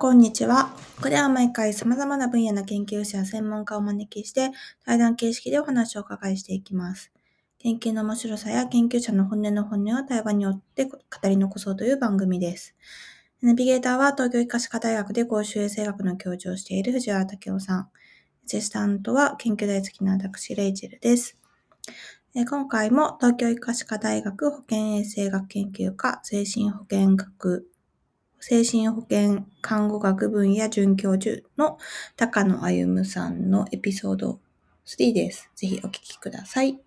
[0.00, 0.72] こんにちは。
[0.96, 4.50] ここでは毎回様々な分野の研究者や専門家をお招きして、
[4.86, 7.12] 対談形式でお話をお伺いしていきます。
[7.58, 12.74] 研究の面白さや研究者の本音の本音を対話によって語り残そうという番組です。
[13.42, 17.78] ナビゲーターは東京医科歯科大学で公衆衛生学の教授をしている藤原武雄さん。
[17.80, 17.90] ア
[18.46, 21.36] シスタントは研究大好きな私、レイチェルです。
[22.32, 27.69] 今回も東京医科歯科大学保健衛生学研究科精神保健学
[28.42, 31.76] 精神保健看護学分野准教授の
[32.16, 34.40] 高野歩さんのエピソード
[34.86, 35.50] 3です。
[35.54, 36.80] ぜひお聞きください。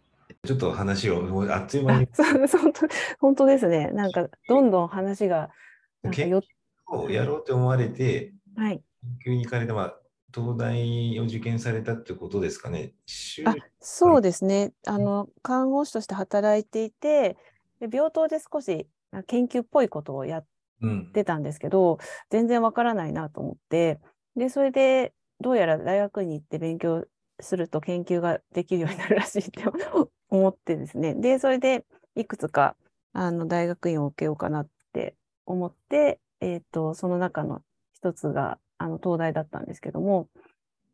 [0.43, 2.07] ちょっと話をもうあっという間あに
[2.47, 2.87] 本当
[3.19, 3.91] 本当ですね。
[3.91, 5.51] なんかどんどん話が
[6.11, 6.41] 研よ
[6.89, 8.81] 究をやろうと思われて、はい。
[9.23, 9.99] 研究に行かれて、まあ、
[10.33, 12.93] 東大を受験されたってことですかね。
[13.05, 14.73] 修あそうですね。
[14.87, 17.37] あの看護師として働いていて、
[17.79, 20.45] で病棟で少しあ研究っぽいことをやっ
[20.83, 21.97] うん、てたんですけど、
[22.29, 23.99] 全然わからないなと思って、
[24.35, 27.05] でそれでどうやら大学に行って勉強
[27.39, 29.63] すると研究ができるようになるらしいって
[30.29, 31.15] 思ってですね。
[31.15, 32.75] でそれでいくつか
[33.13, 37.61] あの大学院を受けようかなって思って、えっ、とその中の
[37.93, 40.27] 一つがあの東大だったんですけども、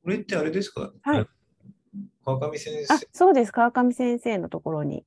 [0.04, 0.94] これってあれですか？
[1.02, 1.28] はい。
[2.24, 5.04] 川上先あ生、そうです川上先生のところに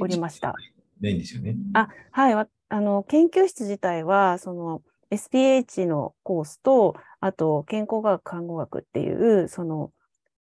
[0.00, 0.54] おりました。
[1.00, 1.54] ないんですよね。
[1.74, 9.90] あはいわあの研究室自体はその SPH のコースとあと健康学看護学っていうその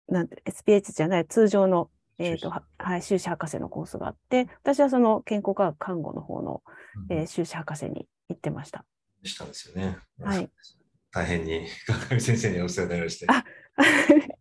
[0.07, 6.63] なんて SPH じゃない通常の、えーとははい、修士博士のコースがあって私はその健康学看護の方の、
[7.09, 8.83] えー修士博士に行ってました。
[9.23, 9.97] したんですよね。
[10.21, 10.49] はい。
[11.11, 13.25] 大変に川上先生にお世話になりまして。
[13.29, 13.43] あ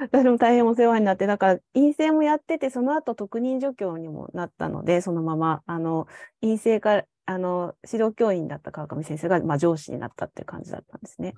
[0.00, 6.06] 私も大変お世話になって、だから陰性もやってて、その後特任助教にもなったので、そのまま、あの、
[6.40, 11.34] 陰性から、あの、指導教員だった川上先生が、まあ、上司になったっていう感じだったんですね。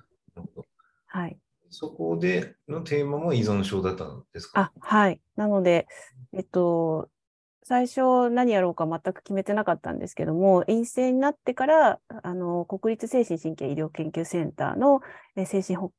[1.07, 1.37] はい。
[1.69, 4.71] そこでのテーマも依存症だったんですか？
[4.75, 5.21] あ、はい。
[5.35, 5.87] なので、
[6.33, 7.09] えっと、
[7.63, 15.01] 最初何やろうか全く決めてなかったんですけども、陰性になってから、あの、国立精神神経医療研究センターの
[15.35, 15.91] え精神保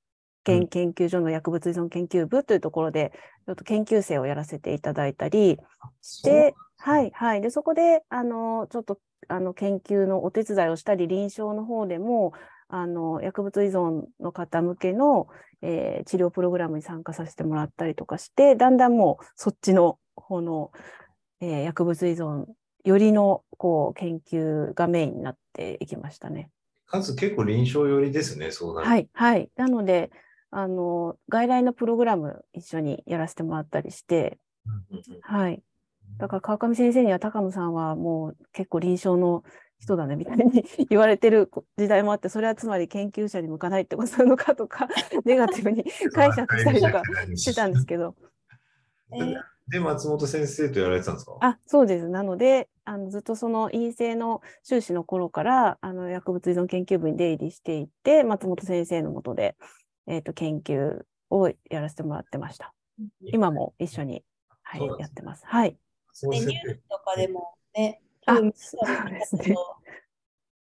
[0.45, 3.13] 健研究所の薬物依存研究部というところで、
[3.47, 5.59] ちょっと研究生をやらせていただいたり
[6.01, 7.43] して、はい、はい。
[7.43, 12.33] で、そこで、あの、ちょっと、あの、研究のお手伝いをしたり、臨床の方でも、
[12.69, 15.29] あの、薬物依存の方向けの、
[15.61, 20.73] えー治療プログラムに参加させてもらったりとかして、だんだんもうそっちの方の、
[21.41, 22.47] えー薬物依存
[22.85, 26.51] よりのこう研究がメインになっていきましたね。
[26.87, 29.51] かつ結構臨床寄りですね、そうなはい、はい。
[29.57, 30.11] なので、
[30.51, 35.63] あの、外来のプログラム一緒にやらせてもらったりして、うんうんうんはい。
[36.19, 39.45] だから川上先生には高野さんはもう結構臨床の
[39.79, 44.89] 人だねみたいに言われてる時代もあって、それはつまり研究者に向かないってことなのかとか、
[45.25, 47.03] ネガティブに解釈したりとか
[47.37, 48.15] してたんですけど、
[49.13, 49.41] えー
[49.71, 51.37] で、松本先生とやられてたんですか？
[51.41, 52.09] あそうです。
[52.09, 59.57] なので、あのずっとその陰性の修士の頃からあの薬物依存研究部に出入りしていて、松本先生のもとで、
[60.07, 62.73] えー、と研究をやらせてもらってました。
[63.21, 64.25] 今も一緒に、
[64.63, 65.45] はいやってます。
[65.47, 65.77] はい。
[66.21, 69.55] 松本でニュースとかでもね、あ多分そうですね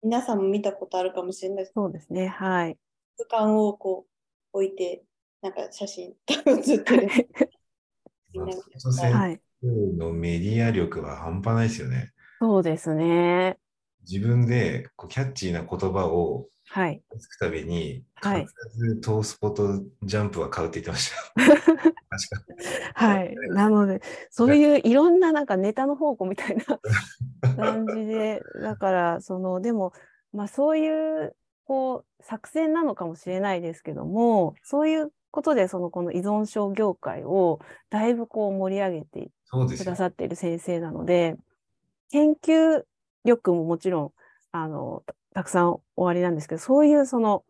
[0.03, 1.73] 皆さんも見たことあるかもしれないです。
[1.75, 2.29] そうですね。
[2.29, 2.77] はい。
[3.31, 4.07] 空間をこ
[4.53, 5.03] う置いて、
[5.43, 7.09] なんか写真写ってる
[9.13, 9.41] はい。
[9.63, 12.13] のメディア力は半端ないですよね。
[12.41, 13.59] そうですね。
[14.09, 17.03] 自分でこうキャッチーな言葉をはい。
[17.19, 21.17] つくたびに、はい必ずトースポとジャンプは買うって言ってました。
[21.37, 21.93] 確
[22.95, 23.35] かはい。
[23.51, 24.01] なので、
[24.31, 26.65] そういういろんななんかネタの宝庫みたいな
[27.57, 29.93] 感じで、だから、その、でも、
[30.33, 30.89] まあそうい
[31.25, 37.61] う、こう、作戦なのかもしれないですけども、そういうことで、その、この依存症業界を
[37.91, 39.97] だいぶこう盛り上げてくだ。
[39.97, 41.37] さっている先生なので、
[42.11, 42.85] 研究
[43.25, 44.13] 力ももちろん、
[44.63, 47.45] あの、たたくさんおありなんですけど、そういうその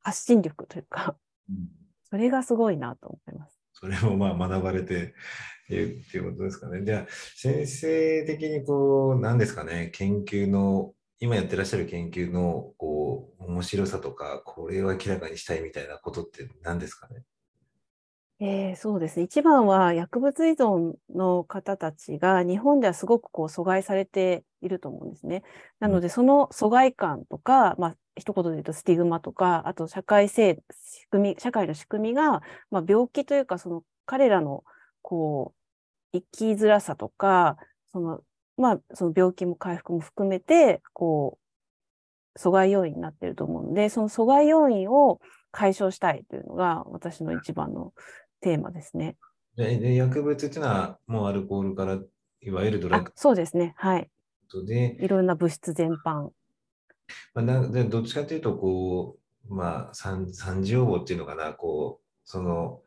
[0.00, 1.16] 発信力というか、
[1.48, 1.68] うん
[2.10, 3.60] それがすごいなと思います。
[3.74, 5.14] それをまあ学ばれて
[5.68, 6.82] いるっていうことですかね。
[6.82, 7.06] じゃあ、
[7.36, 17.24] 先生的にこう、何ですかね、研究の、今やってらっしゃる研究の、こう、面白さとか、これを明らかにしたいみたいなことって何ですかね？
[18.40, 19.24] えーそうですね。
[19.24, 25.42] 一番は薬物依存の方たちが日本ではすごくこう阻害されていると思うんですね。
[25.80, 34.62] なので、その阻害感とか、まあ、一言で言うとスティグマとか、あと社会性、仕組み、社会の仕組みが、まあ、病気というか、その彼らの
[35.02, 35.52] こ
[36.14, 37.56] う、生きづらさとか、
[37.92, 38.20] その、
[38.56, 41.38] まあ、その病気も回復も含めて、こ
[42.38, 45.20] 阻害要因になっていると思うので、その阻害要因を
[45.50, 47.92] 解消したいというのが私の一番の
[48.40, 49.16] テーマですね。
[49.56, 51.98] でで薬物っていうのは、もうアルコールから
[52.40, 53.74] いわゆるドラッグそうですね。
[53.76, 54.08] はい。
[54.66, 56.30] で、いろんな物質全般。
[57.34, 59.18] まあ、なでどっちかというと、こ
[59.48, 62.82] う、まあ、三三次予防っていうのかな、こう、その、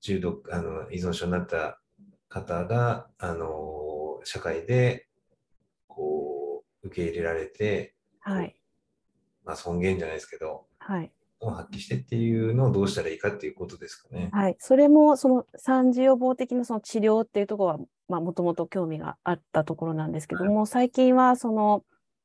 [0.00, 1.80] 中毒、あの依存症になった
[2.28, 5.08] 方が、あの社会で
[5.86, 8.54] こう受け入れられて、はい、
[9.44, 14.30] まあ、尊厳じゃないですけど、はい、を発揮してっていうのをどうしたらいいかっていうことですかね。
[14.32, 21.84] はい、それもその三次予防的なその治療っていうところはもともと興味があったところなんですけども、はい、最近はその、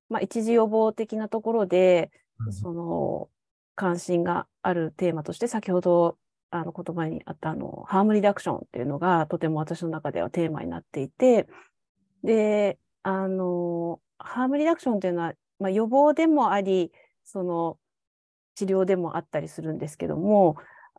[0.10, 3.30] まあ、一次予防的なところで、うん、その
[3.76, 6.18] 関心があるテーマとして先ほど
[6.50, 11.48] あの言葉にあったあのハームリダクションっていうのがとても私の中ではテーマになっていて
[12.24, 16.92] であのハームリダクションっていうのは、まあ、予防でもあり
[17.24, 17.78] その
[18.56, 20.58] 治療でもあったりするんですけども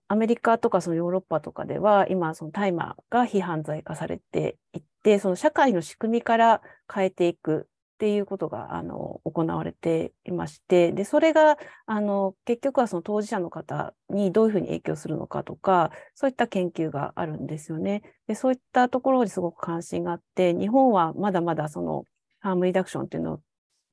[0.08, 6.60] アメリカとかそのヨーロッパとかでは今その大麻が非犯罪化されていってその社会の仕組みから
[6.92, 11.56] 変えていくっていうことがあの行われていましてでそれが
[11.86, 18.02] あの結局はその当事者の方にどういうふうに影響するのかとかそういった研究があるんですよね。
[18.26, 22.04] でそういったところにすごく関心があって日本はまだまだその
[22.40, 23.40] ハームリダクションっていうの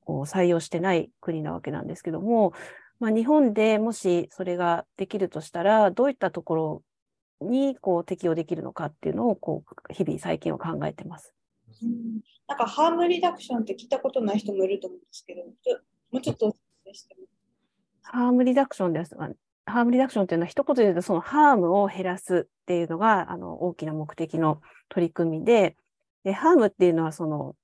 [0.06, 2.52] を採用してない国なわけなんですけども、
[3.02, 6.82] まあ、日本でもしそれができるとしたらどういったところ
[7.40, 11.34] にこう適用できるのかっていうのをこう日々最近は考えてます。
[11.82, 15.52] うんなんかハームリダクションって聞いたことない人もいると思うんですけど、も
[16.12, 16.54] うちょっと
[18.02, 19.30] ハームリダクションですが、
[19.66, 25.76] ハームリダクションっていうのは一言で言うとそのハームを減らすっていうのがあの大きな目的の取り組みで、
[26.22, 27.56] でハームっていうのはその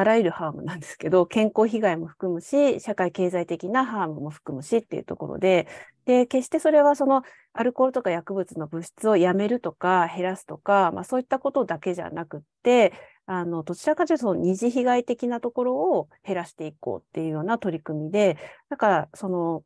[0.00, 5.68] あらゆるハームなんですけど、 健康被害も含むし、社会経済的なハームも含むしっていうところで、
[6.06, 12.92] で決してそれはそのアルコールとか薬物の物質をやめるとか減らすとか、まあ、そういったことだけじゃなくって、
[13.26, 18.38] あのどちらかというとその二次被害的なところを減らしていこうっていうような取り組みで、
[18.70, 19.62] だからその、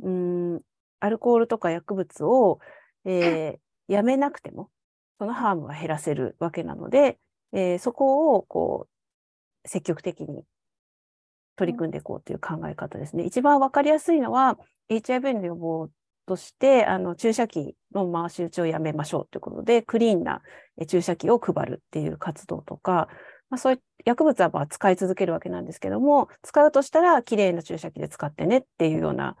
[0.00, 0.60] うん、
[1.00, 2.60] アルコールとか薬物を、
[3.04, 4.70] えー、やめなくても、
[5.18, 7.18] そのハームは減らせるわけなので、
[7.52, 8.95] えー、そこをこう
[9.66, 10.44] 積極的に
[11.56, 13.24] 取り組んでいこうという考え方ですね。
[13.24, 14.58] 一番わかりやすいのは、
[14.88, 15.88] HIV の予防
[16.26, 20.42] として、あの注射器の回し打ちをやめましょうということで、クリーンな
[20.86, 23.08] 注射器を配るっていう活動とか、
[23.48, 29.36] まあ、そういう薬物はまあ使い続けるわけなんですけども、使うとしたらきれいな注射器で使ってねっていうような、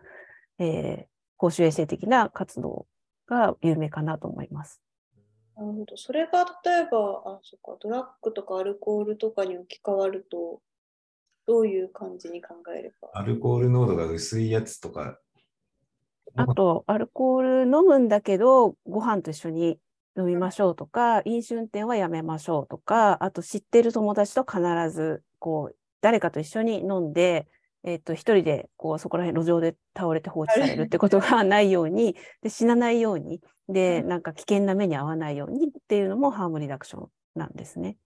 [0.58, 1.04] えー、
[1.36, 2.86] 公衆衛生的な活動
[3.28, 4.80] が有名かなと思います。
[5.56, 5.96] なるほど。
[5.96, 10.60] それが例えば、あ、そっか、ドラッグとかアルコールとかに置き換わると、
[11.46, 13.10] どういう感じに考えれば？
[13.14, 15.18] アルコール濃度が薄いやつとか
[16.34, 19.78] あと、アルコール飲むんだけど、ご飯と一緒に
[20.18, 24.60] 飲みましょうとか、飲酒運転はやめましょうとか、あと知ってる友達と必
[24.90, 27.46] ず、こう、誰かと一緒に飲んで、
[27.84, 37.96] えっ、ー、と、一人で、こう、そこら辺路上で倒れて放置されるってことがないように、で、死なないように、で、なんか危険な目に遭わないようにっていうのもハームリダクションなんですね。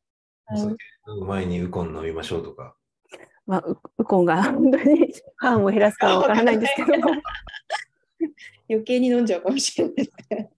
[1.27, 2.75] 前にウコン飲みましょうとか。
[3.47, 3.65] まあ、
[3.99, 6.99] ウコンが 本当にハームを減らすかはわからないんですけど。
[6.99, 7.11] も。
[8.69, 9.95] 余計に飲んじゃうかもしれない。
[9.97, 10.51] ですね。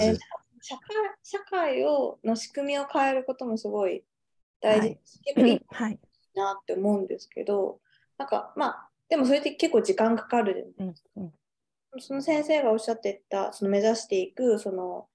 [0.00, 0.14] え
[0.60, 0.82] 社会
[1.22, 4.04] 社会をの仕組みを変えることもすごい
[4.60, 4.98] 大事、
[5.68, 5.98] はい、
[6.34, 7.78] なって思うんですけど、はい、
[8.18, 11.32] なんかまあでもそれって結構時間かかる、うんうん、
[12.00, 15.06] その先生がおっしゃってたその目指していくその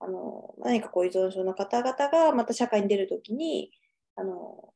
[0.00, 3.70] あの何かこう依存症の方々がまた社会に出るときに
[4.16, 4.72] あの、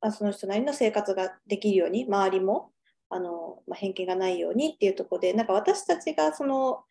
[0.00, 2.70] まあ、その人なりの生活ができるように周りも
[3.10, 6.84] あの、まあ、偏見がないようにっていうところでなんか私たちがその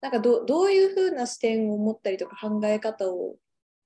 [0.00, 3.36] なんかどどういうふうな視点を持ったりとか考え方を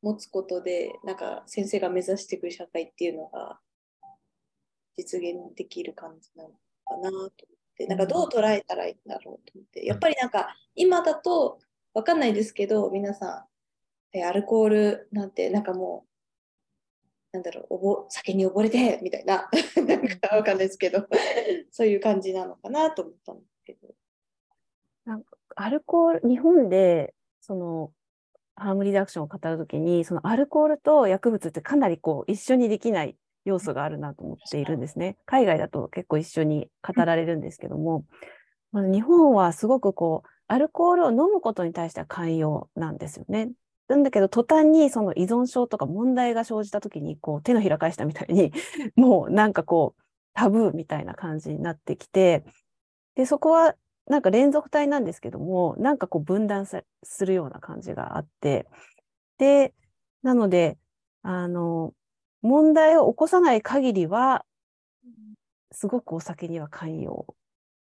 [0.02, 3.58] 持つことでなんか先生が目指してくる社会っていうのが
[4.96, 6.50] 実現できる感じなの
[6.84, 7.52] かなと。
[7.82, 9.84] てなんかどう捉えたらいいんだろうと思って。
[9.84, 11.58] やっぱりなんか今だと
[11.94, 13.46] 分かんないですけど皆さ
[14.14, 16.04] んアルコールなんてなんかも
[17.32, 19.48] うなんだろうおぼ酒に溺れてみたいな。
[19.86, 21.06] なんかわかんないですけど。
[21.70, 23.94] そういう感じなのかなと思ったんですけど。
[25.04, 27.92] なんかアルコール日本でその
[28.54, 35.16] ハームリダクションを語るときにそのアルコールと薬物ってかなりこう一緒にできない要素があるなと思っているんですね。
[35.26, 38.04] 海外だと結構一緒に語られるんですけども、
[38.72, 43.50] ま日本はすごくこうアルコールを飲むことに対しては寛容なんですよね。
[43.88, 48.52] なんだけど途端にその依存症とか問題が生じた時にこう手のひら返したみたいに
[48.96, 50.02] もうなんかこう
[50.34, 52.44] タブーみたいな感じになってきて、
[53.14, 53.74] で、そこは
[54.06, 56.84] なんか連続体なんですけども、なんかこう分断す
[57.26, 58.66] るような感じがあって、
[59.38, 59.74] で、
[60.22, 60.78] なので、
[61.22, 61.94] あの、
[62.42, 64.44] 問題を起こさない限りは、
[65.70, 67.34] すごくお酒には寛容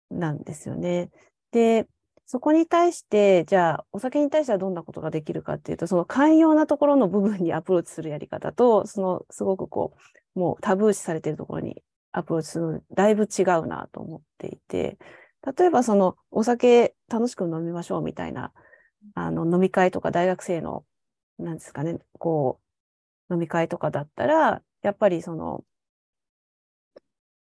[0.09, 1.09] なんですよね。
[1.51, 1.87] で、
[2.25, 9.93] そこに対して、じゃあ、お酒に対してはどんなことができるかっていうと、その寛容なところの部分にアプローチするやり方と、そのすごくこ
[10.35, 14.97] う、もうタブー視されているところにアプローチするの、だいぶ違うなと思っていて、
[15.57, 18.53] 例えばそのお酒楽しく飲みましょうみたいな、
[19.13, 20.85] あの飲み会とか大学生の、
[21.37, 22.70] なんですかね、こう、
[23.31, 25.63] 飲み会とかだったら、やっぱりその、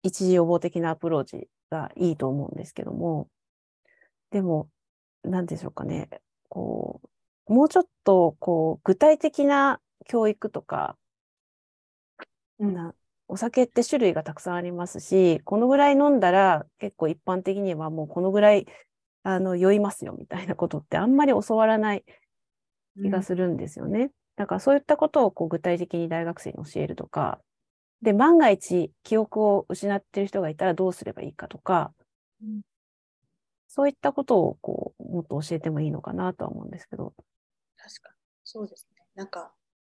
[0.03, 3.29] 一時予防的なアプローチがいいと思うんですけども、
[4.31, 4.69] でも、
[5.23, 6.09] なんでしょうかね、
[6.49, 7.01] こ
[7.49, 10.97] う、もうちょっと、こう、具体的な教育とか、
[12.59, 12.95] な
[13.29, 18.67] お酒って種類がたくさんありますし、このぐらい飲んだら結構一般的にはもうこのぐらい
[19.23, 22.05] あの酔いますよみたいなことってあんまり教わらない
[23.03, 24.11] 気がするんですよね。
[24.37, 27.41] だからそういったことをこう具体的に大学生に教えるとか、
[28.03, 31.93] で、万が一記憶を失っている人がいたらどうすればいいかとか、
[32.43, 32.63] うん
[33.75, 37.15] そういったことをこうもっと教えてもいいのかなとは思うんですけど。
[37.79, 38.17] 確かに。
[38.45, 39.03] そうですね。
[39.15, 39.51] なんか、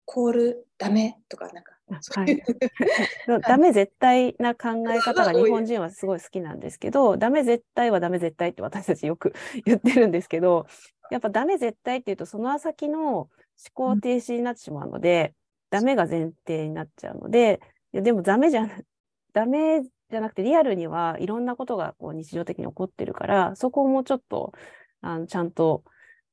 [0.04, 2.40] コールダメとか、なんか、あそうい
[3.42, 9.32] ダメ絶対な考え方が 日本人はすごい好きなんですけど、ダメ絶対はダメ絶対って私たちよく
[9.66, 10.68] 言ってるんですけど、
[11.10, 13.28] やっぱダメ絶対っていうと、その先の
[13.74, 15.34] 思考停止になってしまうので、
[15.70, 17.60] ダメが前提になっちゃうので、
[17.92, 18.78] いやでもダメじゃな、
[19.32, 24.52] ダメじゃなくてリアルにはいろんなことがこう日常的に起こってるから、そこをもうちょっと
[25.00, 25.84] あのちゃんと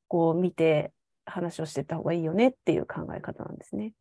[0.08, 0.92] こう見て
[1.24, 3.94] 話をしていった方がいいよねっていう考え方なんですね。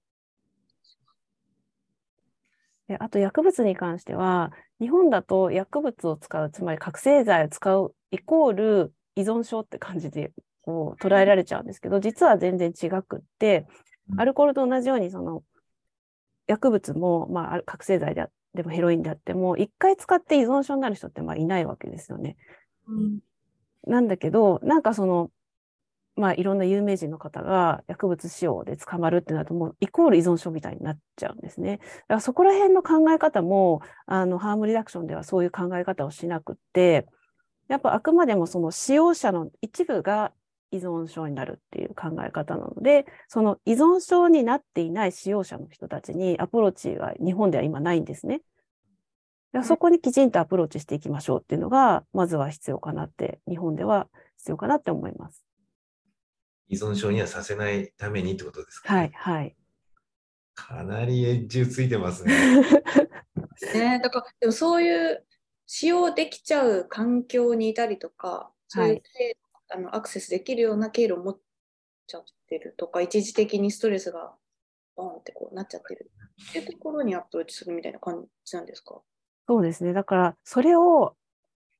[2.88, 13.66] であと薬物に関しては、日本だと薬物を使う、つまり覚醒剤を使うイコール依存症って感じでこう捉えられちゃうんですけど、実は全然違くって、
[14.18, 15.44] アルコールと同じようにその
[16.48, 22.38] 薬物も、まあ、ある覚醒剤であでもヘロインであっても、一回使って依存症になる人ってまあいないわけですよね。
[22.88, 23.20] うん
[23.88, 25.32] なんだけど、なんかその、
[26.16, 31.78] まあいろんな有名人の方が薬物使用で捕まるってなると、もうイコール依存症みたいになっちゃうんですね。
[31.78, 37.08] だからそこら辺の考え方も、あの、ハームリダクションではそういう考え方をしなくって、
[37.70, 40.32] やっぱあくまでもその使用者の一部が
[40.72, 48.42] 依存症になるっていう考え方なので、その依存症になっていない使用者の人たちにアプローチが日本では今ないんですね。
[49.54, 55.46] だからそこにきちんとアプローチしていきましょうっていうのが、まずは必要かなって、日本では必要かなって思います。
[56.70, 59.56] 依存症にはさせないためにってことですか、はい、はい。
[60.56, 62.62] かなりエッジついてますね。
[63.74, 65.26] ね、だから、でもそういう
[65.66, 69.04] 使用できちゃう環境にいたりとか、そういう、はい
[69.74, 71.40] あのアクセスできるような経路を持っ
[72.08, 74.34] ちゃってるとか、一時的にストレスが
[74.96, 76.12] ボンってこうなっちゃってる
[76.50, 79.02] っていうところにアプローチするみたいな感じなんですか？
[79.48, 79.94] そうですね。
[79.94, 81.16] だから、それを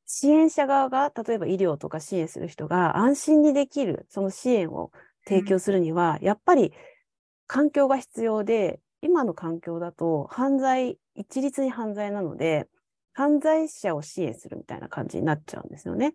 [0.06, 4.92] 支援者側が、例えば医療とか支援する人が安心にできる、その支援を
[5.26, 6.74] 提供するには、やっぱり
[7.48, 12.68] 環境が必要で、今の環境だと犯罪、一律に犯罪なので、
[13.14, 16.14] 犯罪者を支援するみたいな感じになっちゃうんですよね。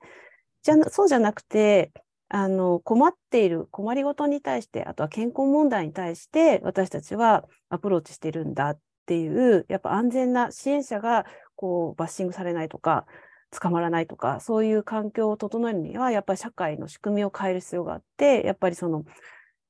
[0.66, 1.92] じゃそうじゃなくて、
[2.28, 13.06] あの困っている困りごとに対して、あとは健康問題に対して、私たちはアプローチしてるんだっていう、やっぱ安全な支援者がこうバッシングされないとか、
[13.50, 19.04] 捕まらないとか、そういう環境を整えるには、やっぱり社会の仕組みを変える必要があって、やっぱりその、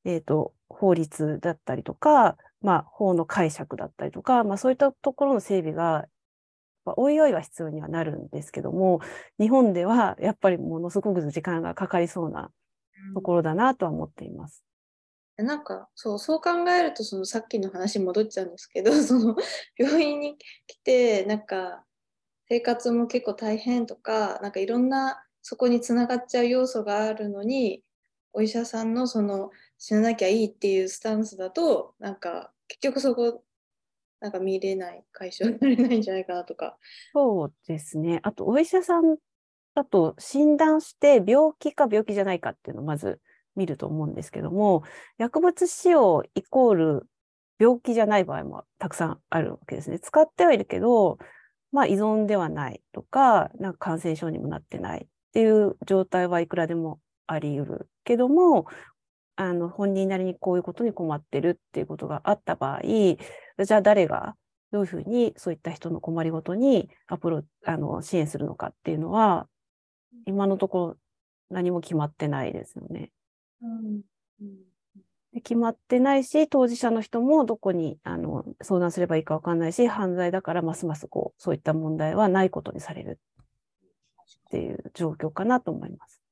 [0.07, 6.07] えー、と法律だったりとか、まあ、法の解釈だったりとか、まあ、そういったところの整備が、
[6.87, 9.01] まあおいおいは必要にはなるんですけども、
[9.39, 12.51] 日本ではやっぱりものすごく時間がかかりそうな
[13.15, 14.65] ところだなとは思っています。
[15.37, 19.37] なんかそうそう考えるとそのさっきの話に戻っちゃうんですけど その
[19.77, 21.85] 病院に来てなんか
[22.49, 27.83] 生活も結構大変とかなんかいろんなそこにつながっちゃう要素があるのに
[28.33, 33.43] お医者さんのその死ななきゃいいっていうスタンスだとなんか結局そこ
[34.21, 36.77] なんか見れない解消になれないんじゃないかなとか。
[37.13, 38.21] そうですね。
[38.23, 39.17] あと、お医者さん
[39.75, 43.21] だと診断して病気か病気じゃないかっていうのをまず
[43.55, 44.83] 見ると思うんですけども、
[45.19, 47.07] 薬物使用イコール
[47.59, 49.99] 病気じゃない場合もたくさんあるわけですね。
[49.99, 51.19] 使ってはいるけど、
[51.73, 58.67] まあ依存ではないとか、なんか感染症にもなってないっていう状態はいくらでもあり得るけども、
[59.37, 64.35] あの本人なりにこういうことに困ってるっていうことがあった場合、じゃあ誰が
[64.73, 69.47] どういうふうにそういった人の困りごとにアプロあの支援するのかっていうのは、
[70.27, 70.97] 今のところ
[71.51, 73.11] 何も決まってないですよね。
[73.63, 74.03] うん
[75.33, 83.21] で決まってないし、当事者の人もどこにあの相談すればいいか分かんないし、犯罪だからますますこうそういった問題はないことにされる
[84.47, 86.23] っていう状況かなと思います。